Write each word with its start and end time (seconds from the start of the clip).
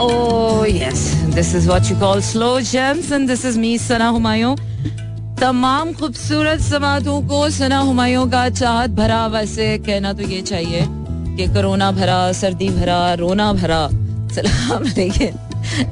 Oh 0.00 0.64
yes, 0.64 1.14
this 1.34 1.54
is 1.54 1.66
what 1.66 1.90
you 1.90 1.96
call 1.96 2.20
slow 2.20 2.60
gems 2.60 3.10
and 3.10 3.28
this 3.28 3.44
is 3.44 3.56
me 3.58 3.70
सना 3.78 4.08
हुमायूं 4.16 4.54
तमाम 5.40 5.92
खूबसूरत 5.98 6.60
समातों 6.62 7.20
को 7.28 7.48
सना 7.50 7.78
हुमायूं 7.88 8.26
का 8.30 8.48
चाहत 8.48 8.90
भरा 9.00 9.26
वैसे 9.34 9.66
कहना 9.86 10.12
तो 10.12 10.22
ये 10.22 10.40
चाहिए 10.50 10.84
कि 11.36 11.46
कोरोना 11.54 11.90
भरा 11.98 12.20
सर्दी 12.40 12.68
भरा 12.78 13.00
रोना 13.22 13.52
भरा 13.52 13.80
सलाम 14.36 14.84
लेकिन 14.96 15.34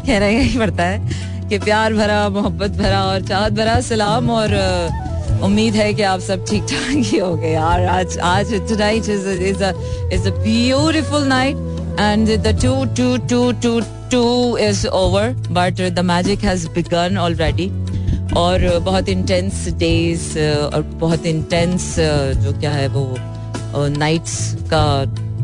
कहना 0.07 0.27
यही 0.27 0.59
पड़ता 0.59 0.85
है 0.87 1.49
कि 1.49 1.59
प्यार 1.67 1.95
भरा 1.95 2.29
मोहब्बत 2.39 2.79
भरा 2.79 3.03
और 3.05 3.27
चाहत 3.29 3.53
भरा 3.59 3.81
सलाम 3.91 4.31
और 4.39 4.55
उम्मीद 5.45 5.75
है 5.83 5.93
कि 5.95 6.03
आप 6.15 6.21
सब 6.31 6.45
ठीक 6.49 6.63
ठाक 6.71 6.91
ही 7.11 7.19
हो 7.19 7.35
गए 7.37 7.53
यार। 7.53 7.85
आज 7.99 8.19
आज 8.35 8.55
tonight 8.69 9.09
is 9.19 9.29
is 9.29 9.63
a 9.65 10.43
beautiful 10.43 11.27
night 11.35 11.75
and 11.99 12.27
the 12.45 12.53
two 12.63 12.85
two 12.97 13.13
two 13.29 13.45
two 13.65 13.77
two 14.11 14.57
is 14.59 14.87
over 14.89 15.31
but 15.51 15.81
the 15.95 16.05
magic 16.05 16.45
has 16.45 16.69
begun 16.71 17.17
already 17.19 17.69
और 18.37 18.67
बहुत 18.85 19.09
इंटेंस 19.09 19.67
डेज़ 19.79 20.39
और 20.39 20.83
बहुत 21.01 21.27
इंटेंस 21.27 21.95
जो 22.43 22.59
क्या 22.59 22.71
है 22.71 22.89
वो 22.89 23.07
नाइट्स 23.99 24.37
का 24.73 24.85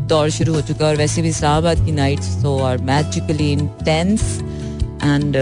दौर 0.07 0.29
शुरू 0.29 0.53
हो 0.53 0.61
चुका 0.61 0.85
है 0.85 0.91
और 0.91 0.97
वैसे 0.97 1.21
भी 1.21 1.29
इस्लामाबाद 1.29 1.85
की 1.85 1.91
नाइट्स 1.91 2.35
तो 2.43 2.57
are 2.65 2.77
magically 2.91 3.51
intense 3.51 4.21
and 5.03 5.37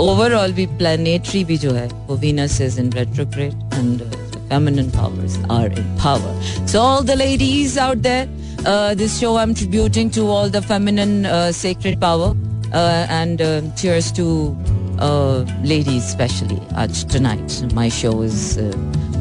overall 0.00 0.52
भी 0.52 0.66
प्लानिटरी 0.78 1.44
भी 1.44 1.58
जो 1.58 1.72
है 1.72 1.88
वो 2.08 2.16
Venus 2.16 2.60
is 2.60 2.80
in 2.80 2.92
retrograde 2.92 3.52
and 3.74 4.02
feminine 4.48 4.90
powers 4.90 5.38
are 5.50 5.66
in 5.68 5.86
power. 5.98 6.32
So 6.66 6.80
all 6.80 7.02
the 7.02 7.16
ladies 7.16 7.76
out 7.76 8.02
there, 8.02 8.28
Uh, 8.66 8.96
this 8.96 9.20
show 9.20 9.36
I'm 9.36 9.54
tributing 9.54 10.10
to 10.10 10.26
all 10.26 10.48
the 10.48 10.60
feminine 10.60 11.24
uh, 11.24 11.52
sacred 11.52 12.00
power 12.00 12.34
uh, 12.72 13.06
and 13.08 13.38
cheers 13.76 14.10
to 14.12 14.56
ladies 15.62 16.04
especially 16.04 16.60
tonight. 17.08 17.64
My 17.74 17.88
show 17.88 18.22
is 18.22 18.58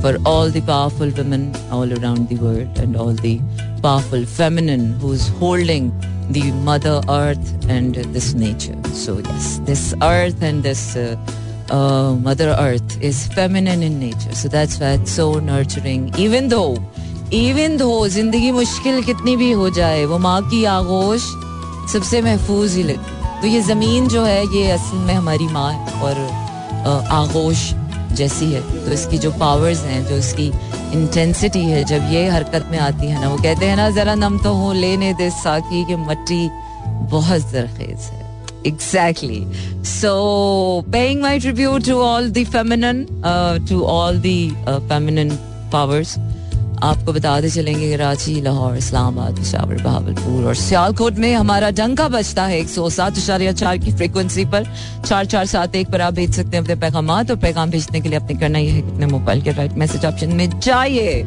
for 0.02 0.18
all 0.26 0.50
the 0.50 0.62
powerful 0.62 1.12
women 1.12 1.56
all 1.70 1.94
around 1.94 2.28
the 2.28 2.38
world 2.38 2.76
and 2.80 2.96
all 2.96 3.14
the 3.14 3.40
powerful 3.84 4.26
feminine 4.26 4.94
who's 4.94 5.28
holding 5.28 5.94
the 6.32 6.52
mother 6.64 7.02
earth 7.08 7.70
and 7.70 7.94
this 7.94 8.34
nature. 8.34 8.82
So 8.94 9.20
yes, 9.20 9.60
this 9.66 9.94
earth 10.02 10.42
and 10.42 10.64
this 10.64 10.96
mother 11.70 12.56
earth 12.58 13.00
is 13.00 13.28
feminine 13.28 13.84
in 13.84 14.00
nature. 14.00 14.34
So 14.34 14.48
that's 14.48 14.80
why 14.80 14.94
it's 14.94 15.12
so 15.12 15.38
nurturing 15.38 16.12
even 16.18 16.48
though 16.48 16.84
even 17.34 17.78
though 17.78 18.08
ज़िंदगी 18.08 18.52
मुश्किल 18.52 19.02
कितनी 19.04 19.36
भी 19.36 19.52
हो 19.52 19.70
जाए 19.70 20.04
वो 20.06 20.18
माँ 20.20 20.42
की 20.50 20.64
आगोश 20.66 21.22
सबसे 21.94 22.22
महफूज 22.22 22.76
ही 22.76 22.84
लगे 22.84 23.42
तो 23.42 23.48
ये 23.48 23.62
ज़मीन 23.62 24.08
जो 24.08 24.24
है 24.24 24.44
ये 24.56 24.70
असल 24.72 24.98
में 24.98 25.14
हमारी 25.14 25.48
माँ 25.48 25.72
और 26.04 26.20
आगोश 27.12 27.72
जैसी 28.16 28.46
है। 28.52 28.62
तो 28.86 28.92
इसकी 28.92 29.18
जो 29.18 29.32
पावर्स 29.40 29.80
हैं 29.84 30.06
जो 30.08 30.18
इसकी 30.18 30.48
इंटेंसिटी 30.98 31.64
है 31.66 31.84
जब 31.84 32.12
ये 32.12 32.28
हरकत 32.30 32.68
में 32.72 32.78
आती 32.80 33.08
है 33.08 33.22
ना 33.22 33.30
वो 33.30 33.38
कहते 33.38 33.66
हैं 33.66 33.76
ना 33.78 33.90
जरा 33.98 34.16
नम 34.16 34.38
तो 34.44 34.54
हो 34.54 34.72
लेने 34.74 35.14
दे 35.14 35.30
साकी 35.30 35.84
कि 35.86 35.96
मट्टी 35.96 36.50
बहुत 37.12 37.52
जरखेज 37.52 38.00
है। 38.00 38.24
Exactly. 38.68 39.42
So 39.84 40.84
paying 40.94 41.20
my 41.22 41.38
tribute 41.40 41.84
to 41.86 41.98
all 42.02 42.30
the 42.38 42.46
feminine 42.46 43.02
uh, 43.24 43.60
to 43.70 43.84
आपको 46.84 47.14
बताते 47.14 47.50
चलेंगे 47.50 47.92
कराची 47.92 48.42
लाहौर, 48.42 48.76
इस्लामाबाद, 48.78 49.36
पिशावर, 49.36 49.82
बहावलपुर 49.84 50.46
और 50.46 50.56
सियालकोट 50.56 51.14
में 51.16 51.34
हमारा 51.34 51.70
डंका 51.72 52.08
बजता 52.08 52.46
है 52.46 52.60
एक 52.60 52.70
सौ 52.70 52.90
सात 52.90 53.18
इशारिया 53.18 53.52
चार 53.52 53.78
की 53.78 53.92
फ्रिक्वेंसी 53.92 54.46
पर। 54.46 54.68
चार 55.06 55.26
चार 55.26 55.46
सात 55.46 55.76
एक 55.76 55.90
पर 55.90 56.02
आप 56.02 56.14
भेज 56.14 56.34
सकते 56.36 56.58
हैं 56.58 56.64
अपने 56.64 56.76
पैगाम 56.76 57.10
और 57.10 57.36
पैगाम 57.36 57.70
भेजने 57.70 58.02
के 58.02 58.10
लिए 58.10 58.20
अपने 58.20 58.40
करना 58.40 58.60
यह 58.60 58.74
है 58.74 58.82
अपने 58.92 59.06
मोबाइल 59.06 59.42
के 59.42 59.52
राइट 59.52 59.74
मैसेज 59.74 60.06
ऑप्शन 60.06 60.34
में 60.34 60.60
जाइए। 60.60 61.24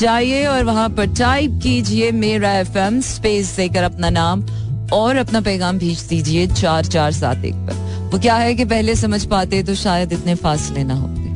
जाइए 0.00 0.44
और 0.46 0.64
वहाँ 0.64 0.88
पर 0.88 1.06
टाइप 1.06 1.60
कीजिए 1.62 2.10
मेरा 2.12 2.52
एफ़ 2.52 2.78
एम 2.78 3.00
स्पेस 3.00 3.56
देकर 3.56 3.82
अपना 3.82 4.10
नाम 4.10 4.44
और 4.92 5.16
अपना 5.16 5.40
पैगाम 5.40 5.78
भेज 5.78 6.02
दीजिए 6.02 6.46
चार 6.46 6.84
चार 6.84 7.12
सात 7.12 7.44
एक 7.44 7.54
पर। 7.66 8.08
वो 8.12 8.18
क्या 8.18 8.34
है 8.34 8.54
कि 8.54 8.64
पहले 8.64 8.94
समझ 8.94 9.24
पाते 9.24 9.62
तो 9.62 9.74
शायद 9.74 10.12
इतने 10.12 10.34
फासले 10.34 10.84
ना 10.84 10.94
होते। 10.94 11.31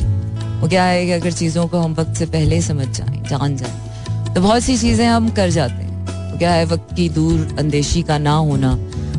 वो 0.57 0.69
क्या 0.69 0.85
है 0.85 1.05
कि 1.07 1.13
अगर 1.13 1.33
चीज़ों 1.33 1.67
को 1.67 1.79
हम 1.79 1.95
वक्त 1.95 2.15
से 2.17 2.27
पहले 2.27 2.61
समझ 2.63 2.87
जाएँ, 2.89 3.23
जान 3.25 3.57
जाएँ 3.57 4.35
तो 4.35 4.41
बहुत 4.41 4.63
सी 4.63 4.77
चीज़ें 4.79 5.07
हम 5.07 5.29
कर 5.31 5.51
जाते 5.51 5.75
हैं। 5.75 6.31
तो 6.33 6.39
क्या 6.39 6.53
है, 6.53 6.65
वक्त 6.67 6.95
की 6.97 7.09
दूर 7.11 7.57
अंदेशी 7.59 8.03
का 8.03 8.19
ना 8.19 8.33
होना, 8.33 8.75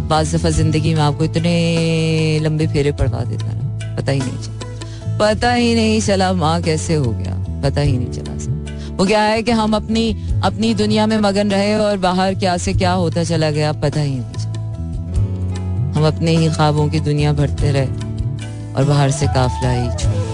बाज 0.10 0.36
दफ़ा 0.36 0.50
ज़िंदगी 0.52 0.94
में 0.94 1.02
आपको 1.02 1.24
इतने 1.26 2.40
लंबे 2.44 2.68
फेरे 2.68 2.92
पड़वा 2.94 3.24
देता 3.24 3.46
ना, 3.46 3.96
पता 3.98 4.12
ही 4.12 4.20
नहीं 4.20 4.38
चला। 4.38 5.18
पता 5.20 5.52
ही 5.54 5.74
नहीं 5.76 6.00
चला 6.02 6.32
माँ 6.36 6.62
कैसे 6.62 6.96
हो 6.96 7.12
गया, 7.12 7.36
पता 7.64 7.82
ही 7.82 7.98
नहीं 7.98 8.12
चला 8.12 8.38
सर 8.38 8.96
वो 8.98 9.06
क्या 9.06 9.22
है 9.22 9.42
कि 9.44 9.52
हम 9.52 9.76
अपनी 9.76 10.12
अपनी 10.46 10.74
दुनिया 10.76 11.06
में 11.08 11.18
मगन 11.20 11.52
रहे 11.52 11.74
और 11.78 11.98
बाहर 11.98 12.36
क्या 12.36 12.58
से 12.58 12.74
क्या 12.74 12.92
होता 12.94 13.24
चला 13.24 13.52
गया, 13.52 13.72
पता 13.74 14.00
ही 14.00 14.16
नहीं 14.16 14.34
चला। 14.34 15.96
हम 15.96 16.08
अपने 16.08 16.38
ही 16.38 16.50
ख्वाबों 16.50 16.88
की 16.90 17.00
दुनिया 17.02 17.34
भरते 17.34 17.72
रहे 17.72 18.74
और 18.74 18.86
बाहर 18.86 19.12
से 19.12 19.28
काफला 19.28 19.72
ही 19.72 19.90
छोड़। 19.98 20.27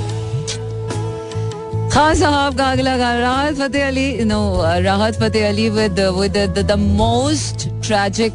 Khan 1.93 2.15
Sahab, 2.15 2.53
Gagla 2.53 2.93
Rahat 2.97 3.55
Fateh 3.55 3.85
Ali, 3.85 4.17
You 4.17 4.25
know, 4.25 4.61
uh, 4.61 4.81
Rahat 4.81 5.15
Fateh 5.15 5.47
Ali 5.47 5.69
with, 5.69 5.99
uh, 5.99 6.11
with 6.17 6.33
the, 6.33 6.63
the, 6.63 6.75
most 6.75 7.69
tragic 7.83 8.33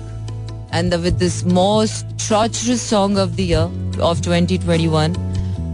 and 0.70 0.92
with 1.02 1.18
this 1.18 1.42
most 1.44 2.06
treacherous 2.20 2.80
song 2.80 3.18
of 3.18 3.34
the 3.34 3.42
year 3.42 3.68
of 3.98 4.20
2021. 4.22 5.16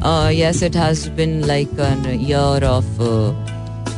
Uh, 0.03 0.31
yes, 0.33 0.63
it 0.63 0.75
has 0.75 1.11
been 1.11 1.47
like 1.47 1.69
a 1.77 2.17
year 2.17 2.65
of 2.65 2.87
uh, 3.03 3.35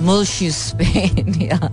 malicious 0.00 0.74
pain, 0.80 1.34
yeah. 1.38 1.68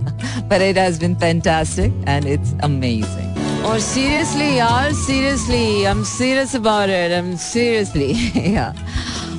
But 0.48 0.62
it 0.62 0.76
has 0.76 1.00
been 1.00 1.16
fantastic 1.16 1.90
and 2.06 2.26
it's 2.26 2.54
amazing. 2.62 3.34
Or 3.64 3.80
seriously, 3.80 4.60
yaar, 4.62 4.92
seriously, 4.92 5.84
I'm 5.84 6.04
serious 6.04 6.54
about 6.54 6.90
it. 6.90 7.10
I'm 7.10 7.36
seriously, 7.36 8.12
yeah. 8.34 8.72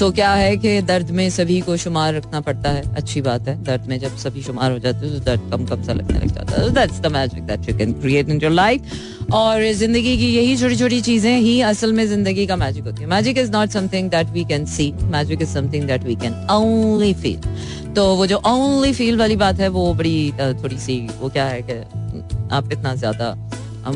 so 0.00 0.06
so, 0.06 0.14
क्या 0.14 0.32
है 0.32 0.56
कि 0.56 0.80
दर्द 0.82 1.10
में 1.10 1.28
सभी 1.30 1.60
को 1.60 1.76
शुमार 1.76 2.14
रखना 2.14 2.40
पड़ता 2.40 2.70
है? 2.70 2.82
अच्छी 2.96 3.20
बात 3.22 3.48
है 3.48 3.54
दर्द 3.64 3.86
में 3.88 3.98
जब 4.00 4.16
सभी 4.18 4.42
शुमार 4.42 4.72
हो 4.72 4.78
जाते 4.78 5.06
हैं 5.06 5.14
तो 5.14 5.24
दर्द 5.24 5.40
कम 5.50 5.64
कम 5.66 5.82
सा 5.82 5.92
लगने 5.92 6.18
लग 6.18 6.34
जाता 6.34 6.60
है। 6.60 6.70
That's 6.74 7.00
the 7.00 7.06
magic 7.12 7.42
that 7.46 7.68
you 7.68 7.76
can 7.78 7.92
create 8.00 8.28
in 8.28 8.40
your 8.42 8.52
life 8.52 9.32
और 9.32 9.62
ज़िंदगी 9.72 10.16
की 10.18 10.28
यही 10.36 10.56
छोटी 10.56 10.76
छोटी 10.76 11.00
चीज़ें 11.00 11.36
ही 11.38 11.60
असल 11.62 11.92
में 11.92 12.06
ज़िंदगी 12.06 12.46
का 12.46 12.56
मैजिक 12.56 12.84
होती 12.84 13.02
है। 13.02 13.08
Magic 13.08 13.38
is 13.38 13.50
not 13.52 13.70
something 13.70 14.08
that 14.10 14.30
we 14.30 14.44
can 14.44 14.64
see 14.66 14.90
magic 15.12 15.42
is 15.42 15.48
something 15.48 15.86
that 15.86 16.04
we 16.04 16.16
can 16.16 16.46
only 16.52 17.12
feel 17.16 17.92
तो 17.94 18.06
वो 18.16 18.26
जो 18.26 18.40
ओनली 18.46 18.92
फील 18.92 19.18
वाली 19.18 19.36
बात 19.36 19.60
है 19.60 19.68
वो 19.68 19.92
बड़ी 19.94 20.32
थोड़ी 20.62 20.78
सी 20.78 20.98
वो 21.20 21.28
क्या 21.28 21.46
है 21.46 21.62
कि 21.70 21.78
आप 22.56 22.72
इतना 22.72 22.94
ज़्यादा 22.94 23.34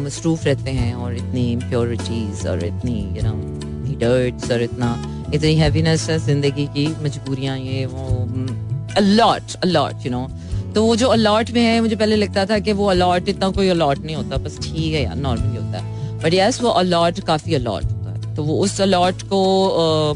मसरूफ 0.02 0.44
रहते 0.46 0.70
हैं 0.72 0.94
और 0.94 1.16
इतनी 1.16 1.50
इम्प्योरिटीज 1.52 2.46
और 2.46 2.64
इतनी 2.64 3.00
यू 3.16 3.28
नो 3.30 3.36
डर्ट्स 3.98 4.50
और 4.52 4.62
इतना 4.62 4.94
इतनी 5.26 5.54
हैवीनेस 5.56 6.08
है, 6.10 6.18
ज़िंदगी 6.20 6.66
की 6.68 6.86
मजबूरियाँ 7.04 7.56
ये, 7.58 7.84
वो 7.86 8.26
अलॉट 8.96 9.54
अलॉट 9.62 10.06
यू 10.06 10.12
नो 10.12 10.28
तो 10.74 10.84
वो 10.84 10.94
जो 10.96 11.08
अलॉट 11.08 11.50
में 11.50 11.60
है, 11.62 11.80
मुझे 11.80 11.96
पहले 11.96 12.16
लगता 12.16 12.44
था 12.46 12.58
कि 12.58 12.72
वो 12.72 12.86
अलॉट 12.90 13.28
इतना 13.28 13.48
कोई 13.50 13.68
अलॉट 13.68 13.98
नहीं 13.98 14.16
होता, 14.16 14.36
बस 14.38 14.58
ठीक 14.62 14.94
है 14.94 15.02
यार 15.02 15.16
नॉर्मली 15.16 15.56
होता 15.56 15.78
है। 15.78 16.18
बट 16.18 16.34
यस 16.34 16.60
वो 16.62 16.68
अलॉट 16.70 17.20
काफ़ी 17.26 17.54
अलॉट 17.54 17.84
होता 17.84 18.10
है। 18.10 18.34
तो 18.36 18.42
वो 18.44 18.58
उस 18.60 18.80
अलॉट 18.80 19.22
को 19.22 19.42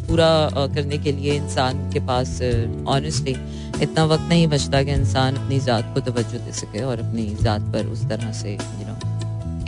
पूरा 0.09 0.29
करने 0.75 0.99
के 0.99 1.13
लिए 1.13 1.35
इंसान 1.35 1.91
के 1.93 2.01
पास 2.07 2.41
ऑनेस्टली 2.89 3.37
इतना 3.83 4.05
वक्त 4.07 4.29
नहीं 4.29 4.47
बचता 4.49 4.83
कि 4.83 4.93
इंसान 4.93 5.37
अपनी 5.37 5.59
ज़ात 5.61 5.95
को 5.95 6.01
तवज्जो 6.11 6.39
दे 6.39 6.53
सके 6.55 6.83
और 6.83 7.01
अपनी 7.01 7.27
ज़ात 7.35 7.73
पर 7.73 7.87
उस 7.89 8.09
तरह 8.09 8.33
से 8.35 8.53
यू 8.53 8.87
नो 8.87 8.97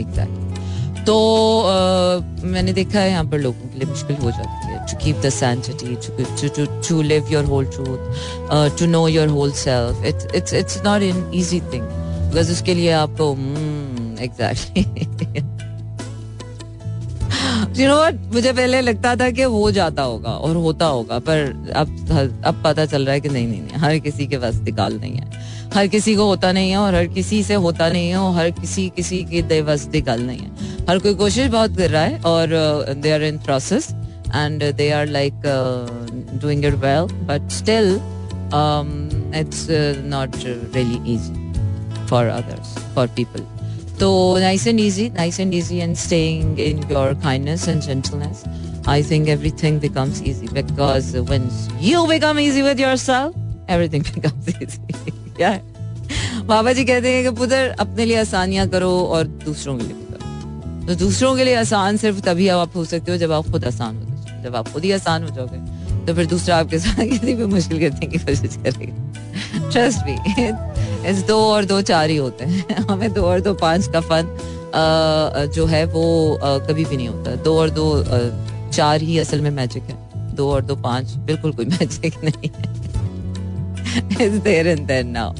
एग्जैक्टली 0.01 0.50
तो 1.05 1.15
मैंने 2.43 2.73
देखा 2.73 2.99
है 2.99 3.09
यहाँ 3.09 3.23
पर 3.25 3.39
लोगों 3.39 3.69
के 3.69 3.79
लिए 3.79 3.87
मुश्किल 3.89 4.15
हो 4.23 4.31
जाती 4.31 4.67
है 4.67 4.77
to 4.87 4.97
keep 5.03 5.21
the 5.25 5.29
sanctity 5.29 5.95
to 6.89 7.01
live 7.01 7.31
your 7.31 7.45
whole 7.45 7.65
truth 7.75 8.77
to 8.79 8.85
know 8.87 9.07
your 9.07 9.27
whole 9.27 9.51
self 9.61 10.05
it's 10.35 10.53
it's 10.53 10.81
not 10.85 11.01
in 11.01 11.31
easy 11.35 11.59
thing 11.73 11.83
because 11.83 12.51
उसके 12.51 12.73
लिए 12.73 12.91
आपको 12.99 13.31
एग्जैक्टली 14.23 14.81
यू 17.81 17.87
नो 17.87 17.97
मुझे 18.33 18.51
पहले 18.53 18.81
लगता 18.81 19.15
था 19.15 19.29
कि 19.31 19.43
हो 19.53 19.69
जाता 19.71 20.03
होगा 20.03 20.29
और 20.29 20.55
होता 20.55 20.85
होगा, 20.85 21.19
पर 21.19 21.37
अब 21.75 22.41
अब 22.45 22.61
पता 22.65 22.85
चल 22.85 23.05
रहा 23.05 23.13
है 23.13 23.21
कि 23.21 23.29
नहीं 23.29 23.47
नहीं 23.47 23.61
नहीं, 23.61 23.77
हर 23.79 23.97
किसी 23.99 24.27
के 24.27 24.37
पास 24.37 24.55
निकाल 24.63 24.99
नहीं 24.99 25.13
है। 25.13 25.60
हर 25.73 25.87
किसी 25.87 26.15
को 26.15 26.25
होता 26.25 26.51
नहीं 26.51 26.69
है 26.71 26.77
और 26.77 26.95
हर 26.95 27.05
किसी 27.07 27.41
से 27.43 27.53
होता 27.65 27.87
नहीं 27.89 28.09
है 28.09 28.17
और 28.17 28.35
हर 28.35 28.49
किसी 28.51 28.87
किसी 28.95 29.23
की 29.25 29.41
देवस्ती 29.51 30.01
गल 30.01 30.21
नहीं 30.21 30.39
है 30.39 30.85
हर 30.89 30.99
कोई 30.99 31.13
कोशिश 31.15 31.47
बहुत 31.51 31.77
कर 31.77 31.89
रहा 31.89 32.01
है 32.01 32.19
और 32.25 32.93
they 33.01 33.11
are 33.11 33.23
in 33.23 33.37
process 33.45 33.87
and 34.35 34.63
they 34.77 34.89
are 34.91 35.05
like 35.07 35.41
doing 36.41 36.65
it 36.65 36.73
well 36.83 37.07
but 37.27 37.49
still 37.51 37.93
it's 39.39 39.67
not 40.09 40.35
really 40.45 41.13
easy 41.13 42.07
for 42.09 42.27
others 42.27 42.77
for 42.95 43.07
people 43.15 43.45
तो 43.99 44.11
nice 44.39 44.67
and 44.67 44.79
easy 44.79 45.09
nice 45.09 45.39
and 45.39 45.53
easy 45.53 45.77
and 45.77 45.95
staying 45.95 46.59
in 46.59 46.83
your 46.91 47.13
kindness 47.23 47.67
and 47.69 47.81
gentleness 47.81 48.43
I 48.83 49.03
think 49.03 49.27
everything 49.27 49.77
becomes 49.77 50.21
easy 50.23 50.47
because 50.47 51.15
when 51.15 51.43
you 51.79 52.07
become 52.07 52.39
easy 52.39 52.63
with 52.63 52.79
yourself, 52.79 53.35
everything 53.67 54.01
becomes 54.15 54.49
easy. 54.59 55.13
क्या 55.37 55.49
है? 55.49 55.61
बाबा 56.45 56.73
जी 56.73 56.83
कहते 56.85 57.13
हैं 57.13 57.23
कि 57.23 57.31
पुत्र, 57.31 57.55
अपने 57.79 58.05
लिए 58.05 58.19
आसानियाँ 58.19 58.67
करो 58.67 58.91
और 59.05 59.27
दूसरों 59.45 59.77
के 59.77 59.83
लिए 59.83 59.93
भी 59.93 60.05
करो। 60.05 60.87
तो 60.87 60.95
दूसरों 60.95 61.35
के 61.35 61.43
लिए 61.43 61.55
आसान 61.55 61.97
सिर्फ़ 61.97 62.19
तभी 62.19 62.47
आप 62.47 62.75
हो 62.75 62.85
सकते 62.85 63.11
हो 63.11 63.17
जब 63.17 63.31
आप 63.31 63.51
खुद 63.51 63.65
आसान 63.65 63.95
हो 63.95 64.43
जब 64.43 64.55
आप 64.55 64.67
खुद 64.67 64.83
ही 64.83 64.91
आसान 64.91 65.23
हो 65.23 65.35
जाओगे 65.35 66.05
तो 66.05 66.13
फिर 66.13 66.25
दूसरा 66.25 66.57
आपके 66.57 66.79
साथ 66.79 67.03
किसी 67.09 67.33
भी 67.33 67.45
मुश्किल 67.45 67.79
करने 67.79 68.07
की 68.07 68.17
कोशिश 68.17 68.55
करेगा। 68.55 69.69
ट्रस्ट 69.71 69.99
मी 70.05 71.07
इस 71.09 71.23
दो 71.23 71.37
और 71.45 71.65
दो 71.65 71.81
चार 71.81 72.09
ही 72.09 72.15
होते 72.17 72.45
हैं। 72.45 72.75
हमें 72.89 73.11
दो 73.13 73.21
और 73.21 73.39
दो 73.39 73.53
पाँच 73.53 73.87
का 73.87 73.99
फन 74.01 74.37
जो 75.55 75.65
है 75.65 75.85
वो 75.85 76.39
कभी 76.43 76.85
भी 76.85 76.97
नहीं 76.97 77.07
होता। 77.07 77.35
दो 77.35 77.57
और 77.59 77.69
दो 77.69 78.03
चार 78.71 79.01
ही 79.01 79.17
असल 79.19 79.41
में 79.41 79.51
मैजिक 79.51 79.83
है। 79.83 80.35
दो 80.35 80.51
और 80.51 80.61
दो 80.61 80.75
पाँच, 80.75 81.13
बिल्कुल 81.25 81.51
कोई 81.51 81.65
मैजिक 81.65 82.23
नहीं 82.23 82.49
है। 82.55 82.70
It's 84.19 84.39
there 84.39 84.67
and 84.67 84.87
then 84.87 85.11
now. 85.11 85.33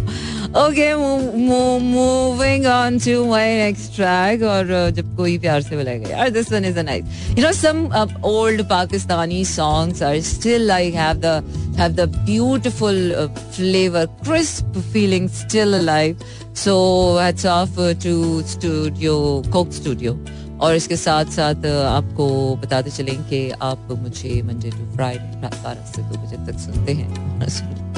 Okay, 0.53 0.94
moving 0.95 2.65
on 2.65 3.00
to 3.00 3.25
my 3.25 3.45
next 3.59 3.95
track 3.95 4.42
और 4.44 4.71
uh, 4.71 4.92
जब 4.92 5.15
कोई 5.15 5.38
प्यार 5.39 5.62
से 5.62 5.75
बुलाएगा 5.77 6.09
यार 6.09 6.36
is 6.36 6.77
a 6.77 6.83
nice 6.83 7.03
you 7.38 7.44
know 7.44 7.51
some 7.53 7.89
uh, 7.94 8.07
old 8.21 8.59
Pakistani 8.68 9.45
songs 9.45 10.01
are 10.01 10.19
still 10.21 10.62
like 10.62 10.94
have 10.94 11.21
the 11.21 11.42
have 11.77 11.95
the 11.95 12.07
beautiful 12.25 13.15
uh, 13.15 13.30
flavor 13.51 14.07
crisp 14.25 14.75
feeling 14.92 15.30
still 15.30 15.75
alive 15.75 16.18
so 16.54 17.18
hats 17.18 17.45
off 17.45 17.77
uh, 17.77 17.94
to 17.94 18.44
studio 18.44 19.42
Coke 19.51 19.71
Studio 19.71 20.18
और 20.62 20.75
इसके 20.75 20.95
साथ 20.95 21.25
साथ 21.36 21.65
आपको 21.65 22.27
बताते 22.63 22.89
चलें 22.89 23.15
कि 23.30 23.39
आप 23.62 23.88
मुझे 24.01 24.42
मंडे 24.45 24.69
टू 24.71 24.95
फ्राइडे 24.95 25.47
बारह 25.47 25.86
से 25.95 26.01
दो 26.01 26.21
बजे 26.21 26.45
तक 26.51 26.59
सुनते 26.59 26.94
हैं 26.94 27.90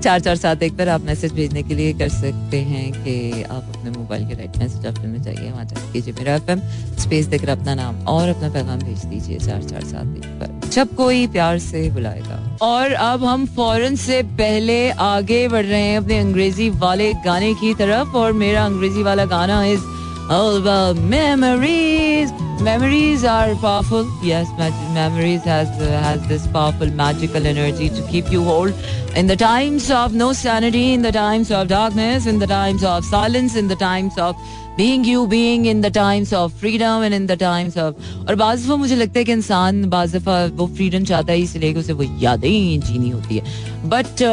चार 0.00 0.20
चार 0.20 0.36
सात 0.36 0.62
एक 0.62 0.76
पर 0.76 0.88
आप 0.88 1.00
मैसेज 1.00 1.32
भेजने 1.32 1.62
के 1.62 1.74
लिए 1.74 1.92
कर 1.92 2.08
सकते 2.08 2.58
हैं 2.58 2.92
कि 2.92 3.42
आप 3.42 3.64
अपने 3.76 3.90
मोबाइल 3.90 4.26
के 4.28 4.34
राइट 4.34 4.56
मैसेज 4.58 4.86
ऑप्शन 4.86 5.08
में 5.08 5.22
जाइए, 5.22 5.50
वहाँ 5.50 5.64
जाकर 5.64 5.92
कीजिए 5.92 6.14
मेरा 6.14 6.34
एफ़ 6.34 7.00
स्पेस 7.00 7.26
देकर 7.26 7.48
अपना 7.48 7.74
नाम 7.74 7.96
और 8.08 8.28
अपना 8.28 8.48
पैगाम 8.48 8.78
भेज 8.78 9.04
दीजिए 9.04 9.38
चार 9.38 9.62
चार 9.62 9.84
सात 9.84 10.16
एक 10.16 10.26
पर 10.40 10.68
जब 10.68 10.94
कोई 10.96 11.26
प्यार 11.26 11.58
से 11.58 11.88
बुलाएगा। 11.90 12.58
और 12.62 12.92
अब 12.92 13.24
हम 13.24 13.46
फ़ौरन 13.46 13.96
से 13.96 14.22
पहले 14.40 14.90
आगे 14.90 15.46
बढ़ 15.48 15.64
रहे 15.64 15.82
हैं 15.82 15.98
अपने 15.98 16.18
अंग्रेज़ी 16.18 16.70
वाले 16.80 17.12
गाने 17.24 17.54
की 17.54 17.74
तरफ़ 17.74 18.16
और 18.16 18.32
मेरा 18.42 18.64
अंग्रेज़ी 18.66 19.02
वाला 19.02 19.24
गाना 19.26 19.64
is 19.64 19.80
all 20.29 20.57
about 20.57 20.95
memories. 20.97 22.31
Memories 22.61 23.23
are 23.23 23.53
powerful. 23.55 24.09
Yes, 24.23 24.49
memories 24.93 25.43
has 25.43 25.69
uh, 25.81 25.89
has 26.03 26.27
this 26.27 26.47
powerful 26.47 26.87
magical 26.87 27.45
energy 27.45 27.89
to 27.89 28.01
keep 28.07 28.31
you 28.31 28.43
whole 28.43 28.71
in 29.15 29.27
the 29.27 29.35
times 29.35 29.91
of 29.91 30.13
no 30.13 30.33
sanity, 30.33 30.93
in 30.93 31.01
the 31.01 31.11
times 31.11 31.51
of 31.51 31.67
darkness, 31.67 32.25
in 32.25 32.39
the 32.39 32.47
times 32.47 32.83
of 32.83 33.03
silence, 33.05 33.55
in 33.55 33.67
the 33.67 33.75
times 33.75 34.17
of 34.17 34.35
being 34.77 35.03
you, 35.03 35.27
being 35.27 35.65
in 35.65 35.81
the 35.81 35.91
times 35.91 36.33
of 36.33 36.53
freedom 36.53 37.03
and 37.03 37.13
in 37.13 37.27
the 37.27 37.37
times 37.37 37.77
of 37.77 37.95
और 38.27 38.35
बाज 38.35 38.65
दफा 38.65 38.75
मुझे 38.75 38.95
लगता 38.95 39.19
है 39.19 39.25
कि 39.25 39.31
इंसान 39.31 39.83
बाज 39.89 40.15
दफा 40.15 40.45
वो 40.55 40.67
फ्रीडम 40.75 41.03
चाहता 41.11 41.33
है 41.33 41.39
इसलिए 41.39 41.73
उसे 41.79 41.93
वो 41.93 42.03
यादें 42.21 42.79
जीनी 42.79 43.09
होती 43.09 43.37
है 43.37 43.89
बट 43.89 44.23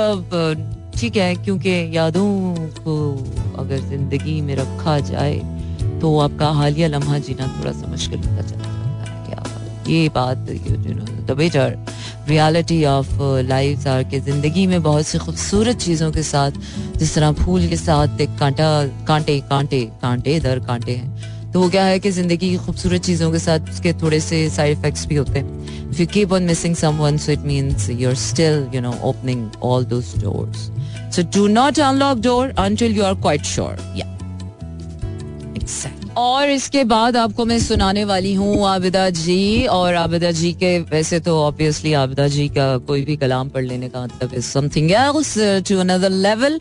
ठीक 0.98 1.16
है 1.16 1.34
क्योंकि 1.44 1.74
यादों 1.96 2.54
को 2.78 2.94
अगर 3.62 3.78
जिंदगी 3.90 4.40
में 4.40 4.54
रखा 4.56 4.98
जाए 5.10 5.55
तो 6.01 6.17
आपका 6.19 6.49
हालिया 6.53 6.87
लम्हा 6.87 7.17
जीना 7.19 7.47
थोड़ा 7.59 7.71
सा 7.71 7.87
मुश्किल 7.87 8.19
होता 8.19 8.41
चला 8.41 8.63
जाता 8.63 9.03
है। 9.03 9.25
क्या 9.27 9.93
ये 9.93 10.09
बात, 10.15 10.49
you 10.49 10.93
know 10.93 11.05
the 11.25 11.37
better 11.37 11.77
reality 12.29 12.83
of 12.85 13.21
life 13.47 13.87
are 13.87 14.03
के 14.03 14.19
ज़िंदगी 14.19 14.65
में 14.67 14.81
बहुत 14.83 15.05
सी 15.07 15.17
खूबसूरत 15.17 15.77
चीज़ों 15.79 16.11
के 16.11 16.23
साथ, 16.23 16.51
जिस 16.97 17.15
तरह 17.15 17.31
फूल 17.33 17.67
के 17.67 17.77
साथ 17.77 18.21
एक 18.21 18.37
कांटा, 18.39 18.69
कांटे 19.07 19.39
कांटे 19.49 19.81
कांटे 20.01 20.39
दर 20.39 20.59
कांटे 20.67 20.95
हैं। 20.95 21.51
तो 21.51 21.61
वो 21.61 21.69
क्या 21.69 21.83
है 21.85 21.99
कि 21.99 22.11
ज़िंदगी 22.11 22.49
की 22.49 22.57
खूबसूरत 22.57 23.01
चीज़ों 23.01 23.31
के 23.31 23.39
साथ 23.39 23.69
उसके 23.69 23.93
थोड़े 24.01 24.19
से 24.19 24.49
साइड 24.49 24.77
इफेक्ट्स 24.77 25.05
भी 25.07 25.15
होते 25.15 25.39
हैं। 25.39 25.89
If 25.91 26.01
you 26.01 26.07
keep 26.07 26.33
on 26.33 26.43
missing 26.43 26.75
someone 26.75 27.17
so 27.17 27.31
it 27.31 27.45
means 27.45 27.89
you 27.89 28.09
are 28.09 28.15
still 28.23 28.67
you 28.73 28.81
know 28.81 28.93
opening 29.09 29.49
all 29.63 29.85
those 29.85 30.13
doors 30.17 30.69
so 31.15 31.23
do 31.35 31.47
not 31.47 31.79
unlock 31.79 32.17
door 32.21 32.53
until 32.59 32.97
you 32.97 33.03
are 33.03 33.13
quite 33.21 33.45
sure 33.45 33.93
या 33.97 34.16
और 36.17 36.49
इसके 36.49 36.83
बाद 36.83 37.17
आपको 37.17 37.45
मैं 37.45 37.59
सुनाने 37.59 38.03
वाली 38.05 38.33
हूँ 38.33 38.67
आबिदा 38.67 39.09
जी, 39.09 39.65
और 39.67 39.95
आबिदा 39.95 40.31
जी 40.31 40.51
के 40.53 40.77
वैसे 40.91 41.19
तो 41.19 41.37
ऑब्वियसली 41.41 41.93
आबिदा 41.93 42.27
जी 42.27 42.47
का 42.49 42.77
कोई 42.87 43.03
भी 43.05 43.15
कलाम 43.17 43.49
पढ़ 43.49 43.63
लेने 43.63 43.89
का 43.89 44.03
मतलब 44.03 44.33
is 44.33 44.45
something 44.45 44.91
to 45.67 45.79
another 45.79 46.09
level 46.09 46.59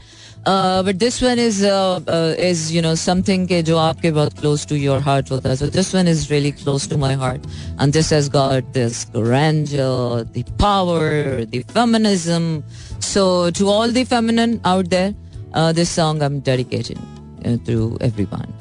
but 0.48 0.94
this 0.94 1.22
one 1.22 1.38
is 1.38 1.64
is 1.66 2.72
you 2.72 2.82
know 2.82 2.94
something 2.94 3.46
के 3.48 3.62
जो 3.62 3.76
आपके 3.76 4.10
बहुत 4.10 4.38
क्लोज 4.40 4.66
टू 4.68 4.74
योर 4.74 4.98
हार्ट 5.08 5.30
होता 5.30 5.48
है. 5.50 5.56
So 5.56 5.66
this 5.66 5.94
one 5.94 6.08
is 6.08 6.26
really 6.30 6.50
close 6.50 6.88
to 6.90 6.98
my 6.98 7.14
heart 7.14 7.46
and 7.80 7.92
this 7.92 8.12
has 8.12 8.30
got 8.30 8.72
this 8.74 9.04
grandeur 9.16 10.22
the 10.36 10.44
power 10.60 11.46
the 11.54 11.62
feminism 11.72 13.00
so 13.12 13.24
to 13.58 13.70
all 13.70 13.94
the 13.94 14.04
feminine 14.04 14.60
out 14.66 14.86
there 14.88 15.72
this 15.72 15.96
song 15.96 16.22
I 16.22 16.34
am 16.34 16.40
dedicated 16.40 17.66
to 17.66 17.98
everyone 18.02 18.55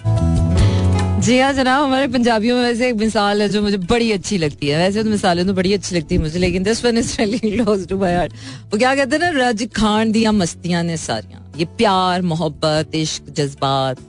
जी 1.26 1.38
हाँ 1.40 1.54
जनाब, 1.54 1.84
हमारे 1.84 2.08
पंजाबियों 2.14 2.56
में 2.58 2.64
वैसे 2.64 2.88
एक 2.90 2.96
मिसाल 2.96 3.42
है 3.42 3.48
जो 3.50 3.62
मुझे 3.62 3.78
बड़ी 3.90 4.12
अच्छी 4.12 4.38
लगती 4.38 4.68
है। 4.68 4.78
वैसे 4.78 5.04
तो 5.04 5.10
मिसालें 5.10 5.46
तो 5.48 5.54
बड़ी 5.54 5.74
अच्छी 5.74 5.96
लगती 5.96 6.16
है 6.16 6.22
मुझे, 6.22 6.40
लेकिन 6.40 6.64
this 6.64 6.84
one 6.86 6.98
is 6.98 7.16
really 7.20 7.40
close 7.40 7.88
to 7.90 7.98
my 8.00 8.16
heart 8.16 8.34
वो 8.72 8.78
क्या 8.78 8.94
कहते 8.96 9.16
हैं 9.16 9.22
ना, 9.24 9.30
रज 9.40 9.68
खान 9.76 10.12
दिया 10.12 10.32
मस्तियाँ 10.32 10.84
ने 10.84 10.98
सारियाँ। 10.98 11.42
ये 11.58 11.66
प्यार, 11.78 12.22
मोहब्बत, 12.22 12.96
इश्क, 12.96 13.30
जज्बात 13.38 14.00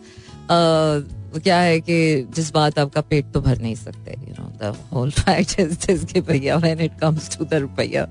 वो 1.32 1.40
क्या 1.44 1.58
है 1.60 1.80
कि 1.80 1.96
जज्बात 2.36 2.78
आपका 2.78 3.00
पेट 3.00 3.32
तो 3.32 3.40
भर 3.40 3.58
नहीं 3.58 3.74
सकते 3.74 4.16
you 4.28 4.34
know 4.38 4.50
the 4.60 4.74
whole 4.92 5.10
fact 5.12 5.60
is 5.60 5.74
this 5.86 6.04
कि 6.12 6.20
भैया 6.28 6.56
when 6.56 6.80
it 6.80 6.98
comes 7.00 7.36
to 7.36 7.44
the 7.44 7.54
rupaya 7.64 8.06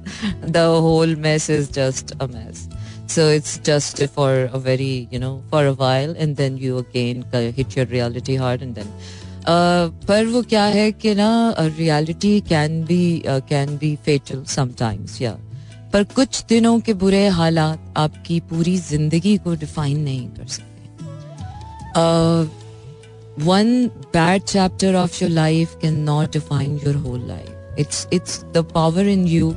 the 0.47 0.65
whole 0.81 1.15
mess 1.21 1.49
is 1.49 1.71
just 1.73 2.11
a 2.11 2.25
mess 2.25 2.67
so 3.06 3.28
it's 3.28 3.58
just 3.58 4.02
for 4.14 4.48
a 4.52 4.58
very 4.58 5.08
you 5.10 5.18
know 5.18 5.42
for 5.50 5.66
a 5.66 5.72
while 5.72 6.14
and 6.18 6.36
then 6.36 6.56
you 6.56 6.78
again 6.78 7.24
hit 7.56 7.76
your 7.76 7.86
reality 7.86 8.36
hard 8.36 8.62
and 8.62 8.74
then 8.74 8.86
uh, 9.46 9.90
पर 10.08 10.26
वो 10.32 10.42
क्या 10.48 10.64
है 10.78 10.90
कि 10.92 11.14
ना 11.14 11.30
reality 11.58 12.40
can 12.48 12.82
be 12.86 13.02
can 13.26 13.76
be 13.78 13.94
fatal 14.04 14.44
sometimes 14.56 15.20
या 15.22 15.36
पर 15.92 16.04
कुछ 16.14 16.44
दिनों 16.48 16.78
के 16.86 16.94
बुरे 16.94 17.26
हालात 17.38 17.92
आपकी 17.98 18.40
पूरी 18.50 18.76
जिंदगी 18.78 19.36
को 19.44 19.54
डिफाइन 19.64 20.00
नहीं 20.00 20.28
कर 20.38 20.46
सकते 20.56 20.68
one 23.46 23.90
bad 24.12 24.46
chapter 24.46 24.88
of 24.96 25.18
your 25.20 25.30
life 25.30 25.78
cannot 25.80 26.30
define 26.32 26.78
your 26.78 26.94
whole 27.04 27.24
life 27.32 27.50
it's 27.76 28.06
it's 28.10 28.44
the 28.52 28.62
power 28.62 29.04
in 29.12 29.26
you 29.26 29.56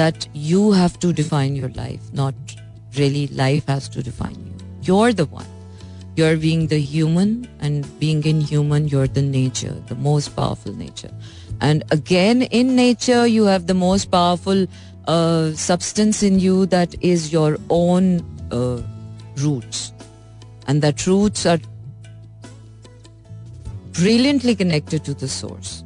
that 0.00 0.26
you 0.32 0.72
have 0.72 0.98
to 1.04 1.12
define 1.12 1.56
your 1.56 1.70
life 1.70 2.12
not 2.12 2.34
really 2.97 3.27
life 3.27 3.67
has 3.67 3.89
to 3.89 4.03
define 4.03 4.35
you. 4.35 4.53
You're 4.81 5.13
the 5.13 5.25
one. 5.25 5.45
You're 6.15 6.37
being 6.37 6.67
the 6.67 6.79
human, 6.79 7.47
and 7.59 7.87
being 7.99 8.23
in 8.23 8.39
human, 8.39 8.87
you're 8.87 9.07
the 9.07 9.21
nature, 9.21 9.75
the 9.87 9.95
most 9.95 10.35
powerful 10.35 10.73
nature. 10.73 11.11
And 11.59 11.83
again, 11.91 12.43
in 12.43 12.75
nature, 12.75 13.27
you 13.27 13.43
have 13.45 13.67
the 13.67 13.73
most 13.73 14.11
powerful 14.11 14.65
uh, 15.07 15.51
substance 15.51 16.23
in 16.23 16.39
you 16.39 16.65
that 16.67 16.95
is 17.01 17.33
your 17.33 17.57
own 17.69 18.23
uh, 18.51 18.81
roots. 19.37 19.91
And 20.67 20.81
that 20.81 21.05
roots 21.05 21.45
are 21.45 21.59
brilliantly 23.91 24.55
connected 24.55 25.03
to 25.05 25.13
the 25.13 25.27
source. 25.27 25.83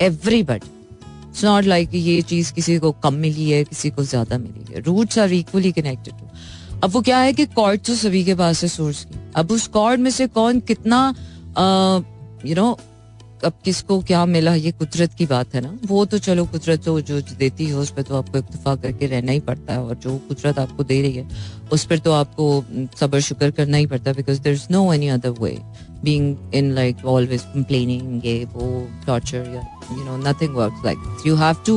Everybody. 0.00 0.75
It's 1.36 1.44
not 1.44 1.64
like 1.64 1.94
ये 1.94 2.20
चीज़ 2.22 2.52
किसी 2.54 2.78
को 2.78 2.90
कम 2.94 3.14
मिली 3.14 3.50
है, 3.50 3.62
किसी 3.64 3.90
को 3.90 4.02
ज़्यादा 4.04 4.36
मिली 4.38 4.74
है। 4.74 4.80
Roots 4.82 5.18
are 5.18 5.32
equally 5.34 5.72
connected 5.72 6.14
to 6.14 6.28
अब 6.84 6.90
वो 6.90 7.00
क्या 7.02 7.18
है 7.18 7.32
कि 7.32 7.44
कॉर्ड 7.46 7.80
तो 7.86 7.94
सभी 7.94 8.22
के 8.24 8.34
पास 8.34 8.62
है 8.62 8.68
सोर्स 8.68 9.04
की। 9.04 9.18
अब 9.36 9.50
उस 9.52 9.66
कॉर्ड 9.68 10.00
में 10.00 10.10
से 10.10 10.26
कौन 10.28 10.60
कितना 10.62 11.14
यू 12.46 12.54
नो 12.54 12.78
अब 13.44 13.52
किसको 13.64 14.00
क्या 14.02 14.24
मिला, 14.26 14.54
ये 14.54 14.70
कुदरत 14.72 15.14
की 15.14 15.26
बात 15.26 15.54
है 15.54 15.60
ना। 15.60 15.78
वो 15.86 16.04
तो 16.04 16.18
चलो 16.18 16.44
कुदरत 16.46 16.84
तो 16.84 17.00
जो 17.00 17.20
देती 17.38 17.64
है, 17.66 17.74
उस 17.74 17.90
पर 17.90 18.02
तो 18.02 18.16
आपको 18.16 18.38
इतफा 18.38 18.74
करके 18.76 19.06
रहना 19.06 19.32
ही 19.32 19.40
पड़ता 19.42 19.72
है। 19.72 19.80
और 19.80 19.94
जो 19.96 20.16
कुदरत 20.28 20.58
आपको 20.58 20.84
दे 20.84 21.00
रही 21.02 21.12
है, 21.12 21.28
उस 21.72 21.84
पर 21.84 21.98
तो 21.98 22.12
आपको 22.12 22.64
सबर 23.00 23.20
शुक्र 23.20 23.50
करना 23.50 23.76
ही 23.76 23.86
पड़ता 23.86 24.10
है 24.10 24.16
because 24.16 24.40
there 24.40 24.54
is 24.54 24.66
no 24.70 24.92
any 24.92 25.08
other 25.08 25.30
way 25.40 25.58
being 26.05 26.53
in 26.55 26.71
like 26.75 27.05
always 27.05 27.41
complaining 27.53 28.25
ये 28.25 28.43
वो 28.53 28.87
टॉर्चर 29.07 29.51
या 29.55 29.63
you 29.95 30.03
know 30.07 30.17
nothing 30.25 30.53
works 30.57 30.83
like 30.87 31.01
this 31.05 31.23
you 31.27 31.35
have 31.39 31.57
to 31.69 31.73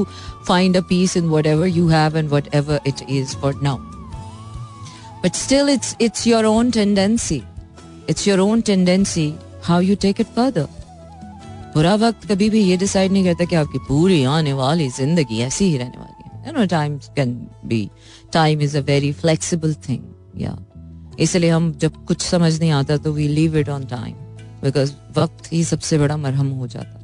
find 0.48 0.76
a 0.80 0.82
peace 0.90 1.14
in 1.20 1.30
whatever 1.30 1.66
you 1.78 1.86
have 1.92 2.18
and 2.20 2.34
whatever 2.34 2.76
it 2.90 3.00
is 3.14 3.32
for 3.42 3.50
now 3.66 3.72
but 5.24 5.40
still 5.40 5.72
it's 5.72 5.90
it's 6.06 6.26
your 6.30 6.42
own 6.50 6.70
tendency 6.76 7.38
it's 8.12 8.26
your 8.28 8.38
own 8.44 8.62
tendency 8.70 9.26
how 9.68 9.78
you 9.88 9.96
take 10.06 10.24
it 10.26 10.32
further 10.38 10.66
बुरा 11.74 11.94
वक्त 12.00 12.26
कभी 12.30 12.48
भी 12.50 12.60
ये 12.64 12.76
decide 12.76 13.12
नहीं 13.12 13.24
करता 13.24 13.44
कि 13.50 13.56
आपकी 13.56 13.78
पूरी 13.88 14.22
आने 14.32 14.52
वाली 14.60 14.88
जिंदगी 14.98 15.40
ऐसी 15.42 15.64
ही 15.70 15.76
रहने 15.78 15.98
वाली 15.98 16.28
है 16.28 16.46
you 16.46 16.52
know 16.56 16.66
time 16.74 16.94
can 17.16 17.32
be 17.72 17.80
time 18.36 18.60
is 18.68 18.76
a 18.80 18.82
very 18.92 19.10
flexible 19.22 19.74
thing 19.86 20.04
yeah 20.44 20.56
इसलिए 21.19 21.49
हम 21.49 21.71
जब 21.81 22.05
कुछ 22.05 22.21
समझ 22.21 22.59
नहीं 22.59 22.71
आता 22.71 22.97
तो 22.97 23.11
we 23.13 23.27
leave 23.27 23.57
it 23.57 23.69
on 23.69 23.85
time 23.87 24.13
because 24.63 24.91
वक्त 25.17 25.51
ही 25.53 25.63
सबसे 25.63 25.97
बड़ा 25.97 26.17
मरहम 26.17 26.49
हो 26.49 26.67
जाता 26.67 26.89
है। 26.89 26.97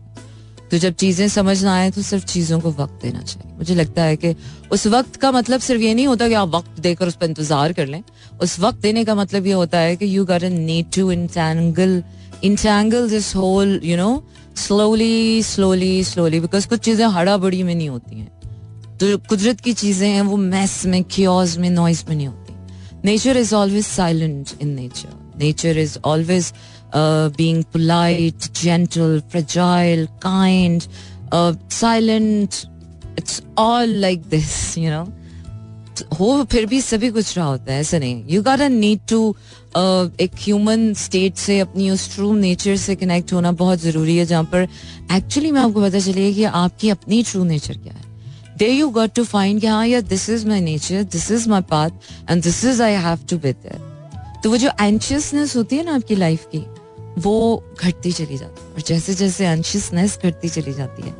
तो 0.71 0.77
जब 0.77 0.93
चीज़ें 0.95 1.27
समझ 1.29 1.63
ना 1.63 1.73
आए 1.75 1.89
तो 1.91 2.01
सिर्फ़ 2.01 2.25
चीज़ों 2.25 2.59
को 2.59 2.71
वक्त 2.73 3.01
देना 3.01 3.21
चाहिए। 3.21 3.57
मुझे 3.57 3.75
लगता 3.75 4.03
है 4.03 4.15
कि 4.15 4.35
उस 4.71 4.85
वक्त 4.87 5.15
का 5.15 5.31
मतलब 5.31 5.59
सिर्फ़ 5.61 5.81
ये 5.81 5.93
नहीं 5.93 6.07
होता 6.07 6.27
कि 6.27 6.33
आप 6.33 6.49
वक्त 6.55 6.79
देकर 6.79 7.07
उस 7.07 7.15
पर 7.15 7.25
इंतज़ार 7.25 7.73
कर 7.73 7.87
लें। 7.87 8.01
उस 8.41 8.59
वक्त 8.59 8.81
देने 8.81 9.03
का 9.05 9.15
मतलब 9.15 9.47
ये 9.47 9.53
होता 9.53 9.79
है 9.79 9.95
कि 9.95 10.15
you 10.15 10.25
got 10.25 10.43
need 10.43 10.85
to 10.95 11.11
entangle 11.11 12.01
entangle 12.43 13.09
this 13.09 13.35
whole 13.35 13.79
you 13.83 13.97
know 13.97 14.23
slowly 14.57 15.43
slowly 15.43 16.03
slowly 16.03 16.39
because 16.39 16.67
कुछ 16.67 16.79
चीज़ें 16.79 17.05
हड़ाबड़ी 17.07 17.61
में 17.63 17.73
नहीं 17.75 17.89
होती 17.89 18.19
हैं। 18.19 18.97
तो 18.97 19.17
कुदरत 19.19 19.61
की 19.61 19.73
चीज़ें 19.73 20.07
हैं, 20.07 20.21
वो 20.21 20.37
मैस 20.37 20.85
में 20.85 21.03
क्योज 21.03 21.57
में 21.57 21.69
नॉइज़ 21.69 22.03
में 22.09 22.15
नहीं 22.15 22.27
होती। 22.27 22.44
Nature 23.05 23.37
is 23.37 23.53
always 23.55 23.85
silent 23.85 24.49
in 24.61 24.75
nature 24.75 25.09
nature 25.39 25.77
is 25.77 25.97
always 26.05 26.51
being 27.37 27.63
polite 27.73 28.51
gentle 28.61 29.19
fragile 29.31 30.05
kind 30.23 30.81
silent 31.71 32.55
it's 33.17 33.41
all 33.57 33.95
like 33.99 34.21
this 34.29 34.77
you 34.77 34.89
know 34.91 35.07
हो, 36.19 36.43
फिर 36.51 36.65
भी 36.65 36.79
सभी 36.81 37.09
कुछ 37.09 37.37
रहा 37.37 37.45
होता 37.45 37.73
है, 37.73 37.79
ऐसा 37.81 37.97
नहीं। 37.99 38.23
You 38.29 38.41
got 38.43 38.59
a 38.61 38.67
need 38.67 38.99
to 39.09 39.35
एक 40.21 40.31
ह्यूमन 40.39 40.93
स्टेट 40.93 41.35
से, 41.37 41.59
अपनी 41.59 41.89
उस 41.89 42.13
ट्रू 42.15 42.33
नेचर 42.35 42.75
से 42.77 42.95
कनेक्ट 42.95 43.33
होना 43.33 43.51
बहुत 43.53 43.79
ज़रूरी 43.81 44.17
है, 44.17 44.25
जहाँ 44.25 44.43
पर 44.53 44.67
एक्चुअली 45.15 45.51
मैं 45.51 45.61
आपको 45.61 45.81
पता 45.81 45.99
चलिए 45.99 46.33
कि 46.33 46.43
आपकी 46.43 46.89
अपनी 46.89 47.21
ट्रू 47.23 47.43
नेचर 47.43 47.77
क्या 47.77 47.93
है। 47.93 48.04
They 48.57 48.69
you 48.69 48.89
got 48.89 49.13
to 49.15 49.23
find 49.25 49.61
कि 49.61 49.67
हाँ 49.67 49.85
यार 49.87 50.01
this 50.03 50.29
is 50.29 50.47
my 50.47 50.61
nature 50.61 51.03
this 51.05 51.29
is 51.31 51.49
my 51.49 51.61
path 51.69 51.89
and 52.29 52.43
this 52.43 52.63
is 52.65 52.81
I 52.83 52.93
have 53.03 53.19
to 53.29 53.37
with 53.37 53.69
तो 54.43 54.49
वो 54.49 54.57
जो 54.57 54.71
एंशियसनेस 54.81 55.55
होती 55.55 55.77
है 55.77 55.83
ना 55.85 55.93
आपकी 55.95 56.15
लाइफ 56.15 56.45
की, 56.45 56.59
वो 57.17 57.63
घटती 57.79 58.11
चली 58.11 58.37
जाती 58.37 58.63
है। 58.63 58.73
और 58.73 58.81
जैसे 58.87 59.13
जैसे 59.15 59.45
एंशियसनेस 59.47 60.17
घटती 60.23 60.49
चली 60.49 60.73
जाती 60.73 61.03
है 61.03 61.13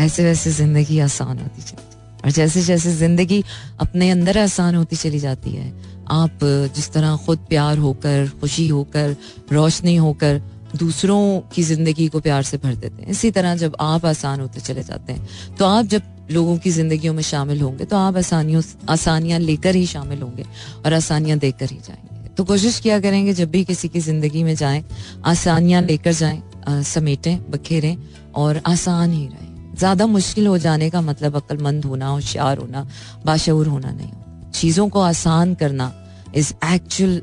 ऐसे 0.00 0.24
वैसे 0.24 0.50
ज़िंदगी 0.52 0.98
आसान 1.00 1.38
होती 1.38 1.62
चली 1.62 1.76
जाती 1.76 2.24
और 2.24 2.30
जैसे 2.32 2.62
जैसे 2.62 2.92
ज़िंदगी 2.94 3.42
अपने 3.80 4.10
अंदर 4.10 4.38
आसान 4.38 4.74
होती 4.74 4.96
चली 4.96 5.18
जाती 5.18 5.50
है, 5.50 5.72
आप 6.10 6.38
जिस 6.74 6.90
तरह 6.92 7.16
खुद 7.26 7.38
प्यार 7.48 7.78
होकर, 7.78 8.28
खुशी 8.40 8.66
होकर, 8.68 9.16
रोशनी 9.52 9.96
होकर 9.96 10.40
दूसरों 10.76 11.40
की 11.54 11.62
ज़िंदगी 11.62 12.08
को 12.08 12.20
प्यार 12.20 12.42
से 12.42 12.56
भर 12.58 12.74
देते 12.74 13.02
हैं। 13.02 13.10
इसी 13.10 13.30
तरह 13.30 13.56
जब 13.56 13.76
आप 13.80 14.06
आसान 14.06 14.40
होते 14.40 14.60
चले 14.60 14.82
जाते 14.82 15.12
हैं 15.12 15.56
तो 15.58 15.64
आप 15.64 15.86
जब 15.86 16.02
लोगों 16.30 16.56
की 16.58 16.70
जिंदगियों 16.70 17.14
में 17.14 17.22
शामिल 17.22 17.60
होंगे 17.60 17.84
तो 17.84 17.96
आप 17.96 18.16
आसानियों 18.16 18.62
आसानियाँ 18.88 19.38
लेकर 19.40 19.74
ही 19.74 19.86
शामिल 19.86 20.22
होंगे 20.22 20.44
और 20.84 20.92
आसानियाँ 20.92 21.38
देकर 21.38 21.70
ही 21.70 21.78
जाएँगे। 21.78 22.28
तो 22.28 22.44
कोशिश 22.44 22.78
किया 22.80 22.98
करेंगे, 23.00 23.32
जब 23.34 23.50
भी 23.50 23.64
किसी 23.64 23.88
की 23.88 24.00
ज़िंदगी 24.00 24.42
में 24.44 24.54
जाएँ, 24.54 24.84
आसानियाँ 25.24 25.82
लेकर 25.82 26.12
जाएँ 26.12 26.42
समेटें, 26.84 27.50
बखेरें 27.50 27.96
और 28.34 28.60
आसान 28.66 29.12
ही 29.12 29.26
रहें। 29.26 29.74
ज़्यादा 29.76 30.06
मुश्किल 30.06 30.46
हो 30.46 30.58
जाने 30.58 30.90
का 30.90 31.00
मतलब 31.00 31.36
अक्लमंद 31.36 31.84
होना, 31.84 32.08
होशियार 32.08 32.58
होना, 32.58 32.86
बाशूर 33.26 33.66
होना 33.66 33.90
नहीं। 33.90 34.50
चीज़ों 34.52 34.88
को 34.88 35.00
आसान 35.00 35.54
करना 35.54 35.92
is 36.34 36.52
actual 36.64 37.20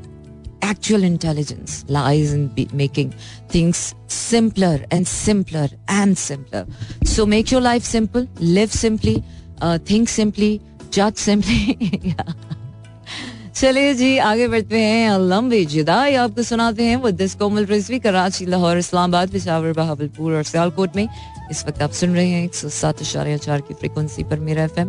in 2.32 2.48
be- 2.48 2.68
making 2.72 3.12
things 3.48 3.94
simpler 4.06 4.80
and 4.90 5.06
simpler 5.06 5.68
and 5.88 6.16
simpler. 6.16 6.66
So 7.04 7.26
make 7.26 7.50
your 7.50 7.60
life 7.60 7.84
simple, 7.84 8.26
live 8.40 8.72
simply, 8.72 9.22
uh, 9.60 9.78
think 9.78 10.08
simply, 10.08 10.60
judge 10.90 11.16
simply. 11.16 11.76
yeah. 12.02 12.34
चलिए 13.54 13.94
जी 13.94 14.18
आगे 14.18 14.48
बढ़ते 14.48 14.80
हैं 14.80 15.18
लंबी 15.18 15.64
जुदाई 15.64 16.14
आपको 16.14 16.42
सुनाते 16.42 16.84
हैं 16.84 16.96
वो 16.96 17.10
दिस 17.10 17.34
कोमल 17.34 17.64
रिजवी 17.64 17.98
कराची 17.98 18.46
लाहौर 18.46 18.78
इस्लामाबाद 18.78 19.30
पिशावर 19.30 19.72
बहावलपुर 19.72 20.34
और 20.34 20.42
सियालकोट 20.42 20.96
में 20.96 21.08
इस 21.50 21.64
वक्त 21.66 21.82
आप 21.82 21.90
सुन 21.90 22.14
रहे 22.14 22.28
हैं 22.28 22.44
एक 22.44 22.54
सौ 22.54 22.68
सात 22.68 23.02
चार 23.02 23.60
की 23.60 23.74
फ्रिक्वेंसी 23.74 24.24
पर 24.24 24.40
मेरा 24.40 24.64
एफ़ 24.64 24.80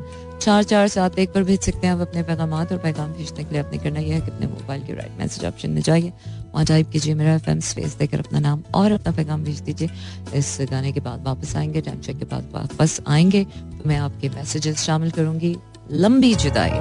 चार 0.45 0.63
चार 0.63 0.87
सात, 0.87 1.19
एक 1.19 1.31
पर 1.33 1.43
भेज 1.43 1.59
सकते 1.59 1.87
हैं 1.87 1.93
आप 1.93 1.99
अपने 1.99 2.23
पैगाम 2.23 2.53
और 2.53 2.77
पैगाम 2.77 3.13
भेजने 3.13 3.43
के 3.43 3.51
लिए 3.51 3.59
अपने 3.59 3.77
करना 3.77 3.99
यह 3.99 4.15
है 4.15 4.21
कि 4.21 4.31
अपने 4.31 4.47
मोबाइल 4.47 4.81
के 4.81 4.93
राइट 4.93 5.11
मैसेज 5.19 5.45
ऑप्शन 5.45 5.69
में 5.69 5.81
जाइए। 5.81 6.11
वहाँ 6.53 6.65
टाइप 6.65 6.89
कीजिए 6.89 7.13
मेरा 7.13 7.33
एफएम 7.33 7.59
स्पेस 7.59 7.95
देकर 7.95 8.19
अपना 8.19 8.39
नाम 8.39 8.61
और 8.75 8.91
अपना 8.91 9.11
पैगाम 9.11 9.43
भेज 9.43 9.59
दीजिए। 9.59 9.89
इस 10.35 10.57
गाने 10.71 10.91
के 10.91 10.99
बाद 10.99 11.23
वापस 11.23 11.55
आएँगे 11.55 11.81
टाइम 11.81 11.99
चेक 11.99 12.17
के 12.17 12.25
बाद 12.25 12.49
वापस 12.53 12.99
आएँगे। 13.07 13.43
तो 13.43 13.89
मैं 13.89 13.97
आपके 13.97 14.29
मैसेजेस 14.29 14.77
शामिल 14.77 15.11
करूँगी। 15.11 15.55
लंबी 15.91 16.35
जुदाई। 16.35 16.71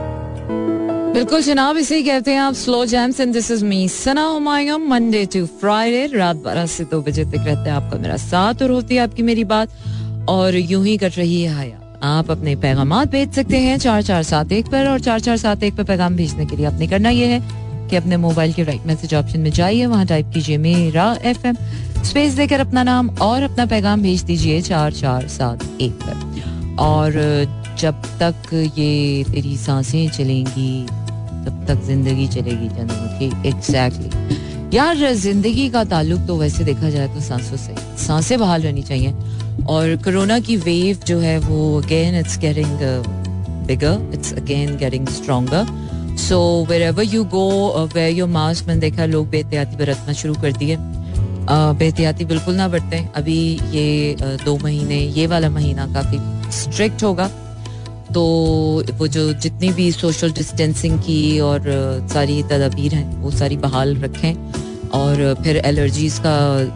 बिल्कुल 1.15 1.43
जनाब, 1.43 1.77
इसे 1.77 2.03
कहते 2.03 2.31
हैं 2.31 2.41
आप 2.41 2.55
slow 2.55 2.85
jams 2.87 3.21
and 3.21 3.33
this 3.33 3.51
is 3.51 3.65
me 3.65 3.89
Sana 3.89 4.25
Humayun 4.25 4.79
Monday 4.79 5.25
to 5.27 5.47
Friday 5.47 6.07
रात 6.07 6.37
बारह 6.37 6.67
से 6.67 6.85
दो 6.85 7.01
बजे 7.03 7.25
तक 7.25 7.35
रहता 7.35 7.63
है 7.63 7.71
आपका 7.71 7.99
मेरा 7.99 8.17
साथ 8.17 8.63
और 8.63 8.71
होती 8.71 8.95
है 8.95 9.01
आपकी 9.01 9.23
मेरी 9.23 9.45
बात। 9.45 9.69
और 10.29 10.57
यूँ 10.57 10.85
ही 10.87 10.97
कट 10.97 11.19
रही 11.19 11.43
है 11.43 11.57
हया 11.57 11.81
आप 12.05 12.31
अपने 12.31 12.55
पैगाम 12.63 12.95
भेज 13.11 13.31
सकते 13.35 13.59
हैं 13.59 13.77
चार 13.79 14.03
चार 14.03 14.23
सात 14.23 14.51
एक 14.53 14.67
पर 14.71 14.87
और 14.89 15.01
चार 15.01 15.21
चार 15.21 15.37
सात 15.37 15.63
एक 15.63 15.77
पर 15.77 15.85
पैगाम 15.85 16.17
भेजने 16.17 16.47
के 16.47 16.57
लिए 16.57 16.67
आपने 16.67 16.87
करना 16.87 17.11
यह 17.11 17.29
है 17.29 17.89
कि 17.91 17.97
अपने 17.97 18.17
मोबाइल 18.17 18.53
के 18.53 18.63
राइट 18.65 18.87
मैसेज 18.87 19.15
ऑप्शन 19.15 19.41
में 19.41 19.51
जाइए, 19.51 19.87
वहाँ 19.87 20.07
टाइप 20.07 20.31
कीजिए 20.35 20.59
मेरा 20.59 21.07
एफ़ 21.25 21.47
एम 21.47 21.57
स्पेस 22.05 22.35
देकर 22.35 22.61
अपना 22.61 22.83
नाम 22.83 23.09
और 23.23 23.43
अपना 23.43 23.67
पैगाम 23.67 24.03
भेज 24.03 24.23
दीजिए 24.23 24.61
चार 24.63 24.93
चार 24.93 25.29
सात 25.29 25.65
एक 25.81 25.93
पर। 26.03 26.77
और 26.81 27.13
जब 27.79 28.03
तक 28.23 28.53
ये 28.79 29.25
तेरी 29.25 29.57
साँसें 29.57 30.09
चलेंगी, 30.09 30.87
तब 31.47 31.65
तक 31.69 31.83
ज़िंदगी 31.87 32.27
चलेगी 32.29 32.69
जनमुखी 32.69 33.49
एग्जैक्टली 33.49 34.77
यार, 34.77 35.13
ज़िंदगी 35.15 35.69
का 35.71 35.85
ताल्लुक 35.87 36.27
तो 36.27 36.37
वैसे 36.37 36.65
देखा 36.65 36.91
जाए 36.91 37.09
तो 37.09 37.21
सांसों 37.23 37.57
से, 37.57 37.75
साँसें 37.99 38.39
बहाल 38.39 38.63
रहनी 38.63 38.83
चाहिए। 38.83 39.13
और 39.69 39.97
कोरोना 40.05 40.39
की 40.41 40.57
वेव 40.57 40.99
जो 41.07 41.19
है 41.19 41.39
वो 41.39 41.81
again 41.81 42.15
it's 42.15 42.39
getting 42.39 42.79
bigger 43.67 44.11
it's 44.15 44.33
again 44.35 44.77
getting 44.77 45.09
stronger 45.11 46.17
so 46.19 46.39
wherever 46.83 47.05
you 47.05 47.25
go 47.31 47.49
wear 47.95 48.09
your 48.11 48.29
mask 48.31 48.67
मैंने 48.67 48.81
देखा 48.81 49.05
लोग 49.07 49.29
बेहतियाती 49.31 49.77
बरतना 49.77 50.13
शुरू 50.13 50.35
कर 50.35 50.53
दिए। 50.53 50.77
बेहतियाती 51.51 52.25
बिल्कुल 52.25 52.55
ना 52.55 52.69
बरतें। 52.69 53.07
अभी 53.07 53.39
ये 53.71 54.17
दो 54.45 54.57
महीने, 54.59 54.99
ये 54.99 55.27
वाला 55.27 55.51
महीना 55.51 55.87
काफ़ी 55.95 56.19
स्ट्रिक्ट 56.53 57.03
होगा। 57.03 57.27
तो 58.15 58.23
वो 58.99 59.07
जो 59.09 59.33
जितनी 59.35 59.71
भी 59.73 59.91
सोशल 59.93 60.33
डिस्टेंसिंग 60.33 60.99
की 60.99 61.41
और 61.41 61.63
सारी 62.13 62.43
तदाबीर 62.43 62.95
हैं, 62.95 63.17
वो 63.17 63.31
सारी 63.31 63.57
बहाल 63.57 63.97
रखें। 63.97 64.35
और 64.95 65.35
फिर 65.43 65.57
एलर्जीज 65.57 66.19
का 66.19 66.35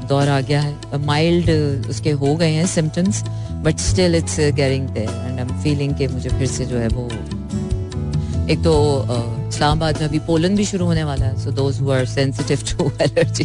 दौर 0.08 0.28
आ 0.28 0.40
गया 0.40 0.60
है। 0.60 1.04
माइल्ड 1.06 1.50
उसके 1.90 2.10
हो 2.22 2.34
गए 2.36 2.50
हैं 2.50 2.66
symptoms 2.66 3.22
but 3.64 3.78
still 3.80 4.14
it's 4.14 4.38
getting 4.40 4.88
there 4.88 5.10
and 5.10 5.38
I 5.40 5.46
am 5.46 5.60
feeling 5.62 5.94
कि 5.94 6.06
मुझे 6.06 6.30
फिर 6.30 6.46
से 6.46 6.64
जो 6.64 6.78
है 6.78 6.88
वो 6.88 7.08
एक 8.52 8.58
तो 8.64 8.74
इस्लामाबाद 9.48 10.00
में 10.00 10.08
अभी 10.08 10.18
पोलन 10.26 10.56
भी 10.56 10.64
शुरू 10.64 10.86
होने 10.86 11.04
वाला 11.04 11.26
है 11.26 11.36
so 11.44 11.50
those 11.52 11.80
who 11.80 11.90
are 11.90 12.04
sensitive 12.06 12.62
to 12.70 12.90
allergy 13.00 13.44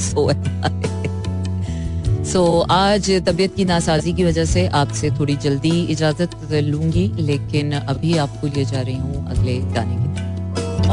so 0.00 0.30
so 2.32 2.44
आज 2.70 3.10
तबीयत 3.26 3.54
की 3.54 3.64
नासाजी 3.64 4.12
की 4.12 4.24
वजह 4.24 4.44
से 4.44 4.66
आपसे 4.80 5.10
थोड़ी 5.10 5.36
जल्दी 5.36 5.70
इजाज़त 5.84 6.30
लूँगी, 6.52 7.06
लेकिन 7.18 7.72
अभी 7.72 8.16
आपको 8.16 8.46
ले 8.46 8.64
जा 8.64 8.80
रही 8.80 8.94
हूँ 8.94 9.26
अगले 9.30 9.56
गाने 9.74 9.96
की 9.96 10.09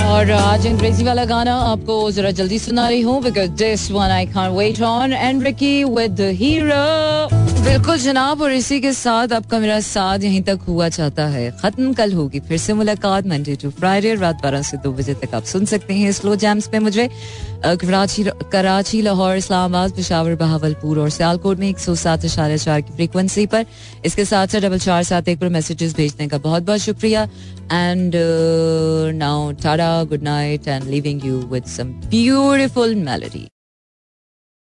और 0.06 0.32
आज 0.32 0.66
अंग्रेज़ी 0.68 1.04
वाला 1.04 1.24
गाना 1.26 1.56
आपको 1.72 1.96
जरा 2.12 2.32
जल्दी 2.40 2.60
सुना 2.60 2.88
रही 2.90 3.02
हूँ 3.02 3.22
because 3.24 3.52
this 3.64 3.90
one 3.92 4.12
I 4.12 4.26
can't 4.34 4.58
wait 4.58 4.82
on 4.84 5.14
and 5.14 5.44
Ricky 5.44 5.84
with 5.98 6.22
hero 6.42 7.37
बिल्कुल 7.68 7.98
जनाब, 8.00 8.42
और 8.42 8.52
इसी 8.54 8.80
के 8.82 8.92
साथ 8.94 9.34
आपका 9.34 9.58
मेरा 9.60 9.80
साथ 9.80 10.20
यहीं 10.20 10.42
तक 10.42 10.60
हुआ 10.68 10.88
चाहता 10.90 11.26
है। 11.28 11.50
खत्म 11.62 11.94
कल 11.94 12.14
होगी, 12.14 12.40
फिर 12.40 12.58
से 12.58 12.74
मुलाकात 12.74 13.26
मंडे 13.28 13.56
टू 13.56 13.70
फ्राइडे 13.70 14.14
रात 14.16 14.42
बारह 14.44 14.62
से 14.62 14.78
दो 14.78 14.92
बजे 14.92 15.14
तक 15.14 15.34
आप 15.36 15.44
सुन 15.46 15.66
सकते 15.66 15.94
हैं 15.94 16.12
स्लो 16.12 16.36
जैम्स 16.36 16.68
पे। 16.68 16.80
मुझे 16.80 17.08
कराची 17.82 18.24
कराची, 18.52 19.02
लाहौर, 19.02 19.36
इस्लामाबाद, 19.38 19.96
पिशावर, 19.96 20.36
बहावलपुर 20.36 21.00
और 21.00 21.10
सियालकोट 21.10 21.60
में 21.60 21.68
एक 21.70 21.80
सौ 21.80 21.96
सात 21.98 22.26
इशारे 22.26 22.58
चार 22.58 22.82
की 22.82 22.94
फ्रीक्वेंसी 22.94 23.46
पर। 23.46 23.66
इसके 24.06 24.26
साथ 24.26 24.48
साथ 24.48 24.62
डबल 24.62 24.80
चार 24.80 25.04
सात 25.04 25.28
एक 25.28 25.40
पर 25.40 25.50
मैसेजेस 25.50 25.96
भेजने 25.98 26.28
का 26.28 26.38
बहुत 26.40 26.64
बहुत 26.64 26.80
शुक्रिया। 26.82 27.24
And 27.74 28.16
now 29.16 29.52
tata 29.64 29.92
good 30.06 30.24
night 30.24 30.68
and 30.68 30.84
leaving 30.86 31.26
you 31.26 31.42
with 31.52 31.66
some 31.76 31.94
beautiful 32.10 32.96
melody 33.04 33.48